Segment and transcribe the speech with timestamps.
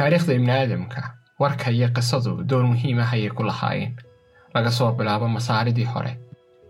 [0.00, 1.00] taariikhda ibni aadamka
[1.42, 3.92] warka iyo qisadu door muhiim ah ayay ku lahaayeen
[4.54, 6.12] laga soo bilaabo masaaridii hore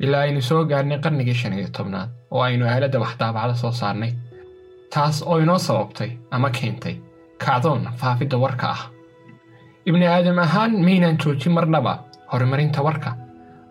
[0.05, 4.13] ilaa aynu soo gaarnay qarnigii shan iyo tobnaad oo aynu aaladda waxdaabacda soo saarnay
[4.95, 6.97] taas oo inoo sababtay ama keentay
[7.45, 8.83] kacdoon faafidda warka ah
[9.89, 11.95] ibni aadam ahaan maynaan joojin marnaba
[12.33, 13.11] horumarinta warka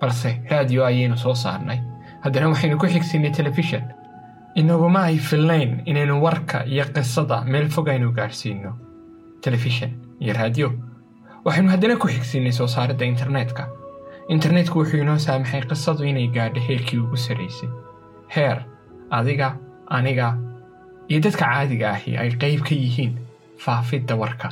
[0.02, 1.80] balse raadiyo ayaynu soo saarnay
[2.24, 3.86] haddana waxaynu ku xigsinnay telefishan
[4.56, 8.72] inaguma ay filnayn inaynu warka iyo qisada meel fog aynu gaadhsiinno
[9.46, 9.92] telefishan
[10.24, 10.70] iyo raadiyo
[11.46, 13.64] waxaynu haddana ku xigsinnay soo saaridda internetka.
[14.34, 17.70] Internetku wuxuu inoo saamaxay qisadu inay gaadho heerkii ugu sarraysay
[18.36, 18.58] heer
[19.18, 19.48] adiga
[19.98, 20.28] aniga
[21.10, 23.14] iyo dadka caadiga ahi ay qayb ka yihiin
[23.64, 24.50] faafidda warka.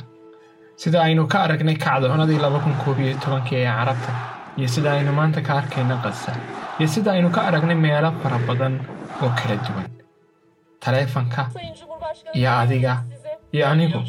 [0.82, 4.12] Sida aynu ka aragnay kacdoonadii laba kun koob iyo tobankii ee carabta
[4.58, 6.32] iyo sida aynu maanta ka arkayna qasa
[6.78, 8.74] iyo sida aynu ka aragnay meelo fara badan
[9.22, 9.86] oo kala duwan.
[10.82, 11.42] Taleefanka
[12.34, 12.92] iyo adiga
[13.52, 14.00] iyo anigu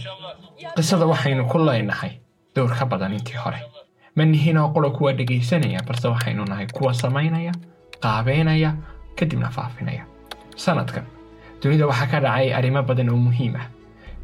[0.76, 2.20] qisada waxaynu ku leynahay
[2.56, 3.60] dowr ka badan intii hore.
[4.16, 7.52] Ma nihinoo qolo kuwa dhegaysanaya balse waxaynu nahay kuwa samaynaya
[8.04, 8.74] qaabeynaya
[9.16, 10.04] kadibna faafinaya.
[10.56, 11.06] Sanadkan
[11.62, 13.68] dunida waxaa ka dhacay arrimo badan oo muhiim ah.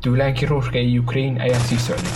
[0.04, 2.14] Duulaankii ruushka ee yukrain ayaa sii socday.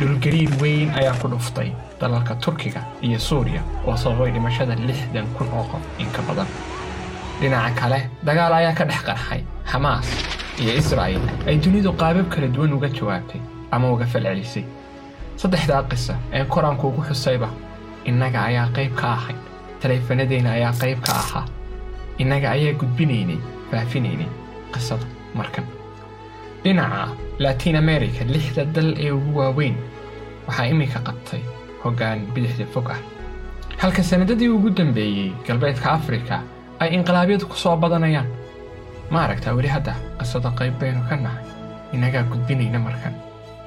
[0.00, 1.72] Dhulgariir weyn ayaa ku dhuftay.
[2.00, 6.46] Dalalka turkiga iyo suuriya oo sababay dhimashada lixdan kun oo qof in ka badan.
[7.40, 10.06] Dhinaca kale dagaal ayaa ka dhex qarxay xamaas
[10.62, 13.40] iyo israa'il ay dunidu qaabab kala duwan uga jawaabtay
[13.74, 14.64] ama uga falcelisay
[15.42, 17.48] saddexdaa qisa ee koraanku ugu xusayba
[18.10, 19.40] innaga ayaa qayb ka ahayd
[19.82, 21.44] taleefanadeenna ayaa qayb ka ahaa
[22.22, 23.38] innaga ayaa gudbinaynay
[23.70, 24.28] faafinaynay
[24.74, 25.06] qisada
[25.38, 25.66] markan
[26.64, 27.02] dhinaca
[27.44, 29.76] latiin america lixda dal ee ugu waaweyn
[30.46, 31.42] waxaa iminka qabtay
[31.84, 33.00] hoggaan bidixda fog ah
[33.82, 36.36] halka sannadadii ugu dambeeyey galbeedka afrika
[36.82, 38.28] ay inqilaabyadu ku soo badanayaan
[39.12, 41.44] ma aragtaa weli hadda qisada qayb baynu ka nahay.
[41.94, 43.14] Innagaa gudbinayna markan.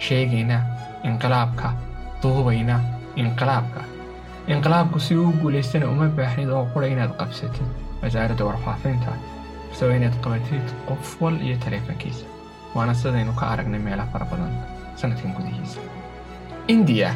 [0.05, 0.57] Sheegayna
[1.09, 1.67] inqilaabka
[2.21, 2.75] duubayna
[3.23, 3.81] inqilaabka
[4.53, 7.67] inqilaabku si uu guulaystana uma baahnid oo qura inaad qabsatid.
[8.01, 9.11] Wasaaradda warfaafinta
[9.69, 12.25] base waa inaad qabatid qof wal iyo taleefankiisa.
[12.75, 14.53] Waana sidaynu ka aragnay meelo fara badan
[15.01, 15.79] sanadkan gudihiisa.
[16.73, 17.09] Indiya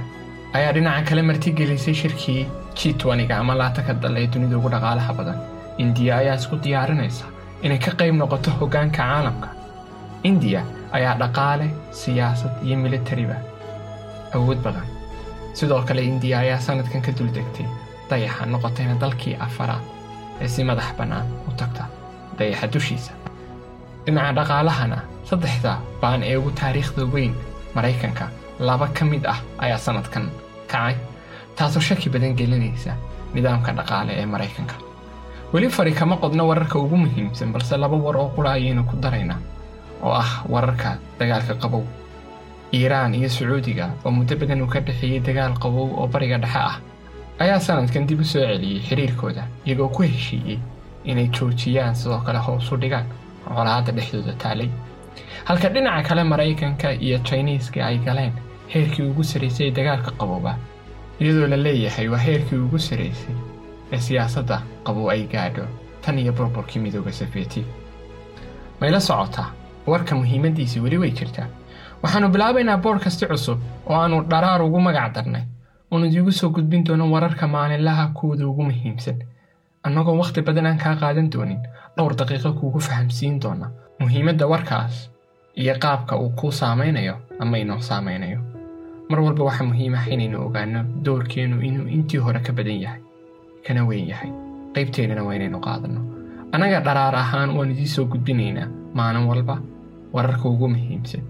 [0.57, 2.41] ayaa dhinaca kale martigelisay shirkii
[2.77, 5.37] g toniga ama laatanka dal ee dunida ugu dhaqaalaha badan.
[5.83, 7.25] Indiya ayaa isku diyaarinaysa
[7.65, 9.49] inay ka qayb noqoto hoggaanka caalamka.
[10.29, 10.61] Indiya
[10.97, 11.67] ayaa dhaqaale
[11.99, 13.35] siyaasad iyo militariba
[14.35, 14.87] awood badan.
[15.57, 17.65] Sidoo kale indiya ayaa sanadkan ka duldegtay
[18.09, 19.83] dayaxa noqotayna dalkii afaraad
[20.41, 21.83] ee si madax bannaan u tagta
[22.39, 23.11] dayaxa dushiisa.
[24.05, 24.97] Dhinaca dhaqaalahana
[25.29, 25.71] saddexda
[26.01, 27.33] baan ee ugu taariikhda weyn
[27.75, 28.25] maraykanka
[28.59, 30.25] laba ka mid ah ayaa sanadkan
[30.71, 30.95] kacay
[31.55, 32.93] taasoo shaki badan gelinaysa
[33.33, 34.75] nidaamka dhaqaale ee maraykanka
[35.53, 39.39] weli fari kama qodno wararka ugu muhiimsan balse laba war oo qura ayaynu ku daraynaa
[40.03, 41.83] oo ah wararka dagaalka qabow
[42.73, 46.77] iiraan iyo sacuudiga oo muddo badan uu ka dhexeeyey dagaal qabow oo bariga dhexe ah.
[47.39, 50.59] Ayaa sanadkan dib u soo celiyey xiriirkooda iyagoo ku heshiiyey
[51.03, 53.05] inay joojiyaan sidoo kale hoos u dhigaan
[53.47, 54.69] colaadda dhexdooda taalay.
[55.47, 58.33] Halka dhinaca kale maraykanka iyo jiniiska ay galeen
[58.73, 60.55] heerkii ugu sarraysay dagaalka qabowba
[61.21, 63.35] iyadoo la leeyahay waa heerkii ugu sarraysay
[63.91, 65.65] ee siyaasadda qabow ay gaadho.
[66.01, 67.65] Tan iyo burburkii midooda safeeti
[68.81, 69.51] mayla socotaa
[69.87, 71.47] warka muhiimaddiisii weli way jirtaa.
[72.03, 75.41] Waxaannu bilaabaynaa boodhkasti cusub oo aannu dharaar ugu magac darnay.
[75.91, 79.19] Oon idiigu soo gudbin doono wararka maalinlaha kuwooda ugu muhiimsan.
[79.83, 81.59] Annagoo wakhti badan aan kaa qaadan doonin
[81.97, 83.71] dhowr daqiiqo kuugu fahamsiin doona.
[83.99, 85.09] Muhiimadda warkaas
[85.57, 88.39] iyo qaabka uu kuu saamaynayo ama inoo saamaynayo
[89.09, 93.01] mar walba waxaa muhiim ah inaynu ogaanno doorkeennu inuu intii hore ka badan yahay
[93.69, 94.31] kana weyn yahay
[94.75, 96.01] qaybteennana waa inaynu qaadanno
[96.53, 98.67] annaga dharaar ahaan waan idiin soo gudbinaynaa
[98.99, 99.55] maalin walba
[100.13, 101.23] wararka ugu muhiimsan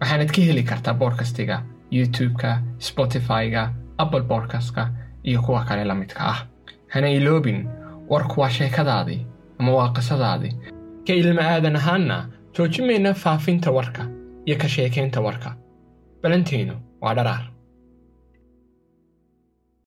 [0.00, 1.56] waxaanad ka heli kartaa boodkastiga
[1.96, 2.50] youtube-ka
[2.88, 3.62] spotify-ga
[4.04, 4.88] apple boodkastka
[5.24, 6.40] iyo kuwa kale la midka ah.
[6.88, 7.68] Hana iloobin
[8.10, 9.26] warku waa sheekadaadii
[9.58, 10.52] ama waa qisadaadii
[11.06, 12.16] ka ilma aadan ahaanna
[12.58, 14.06] joojin mayna faafinta warka
[14.46, 15.54] iyo ka sheekaynta warka.
[16.22, 17.44] Balantaynu waa dharaar